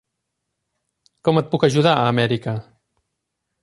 [1.29, 2.59] Com et puc ajudar a Amèrica?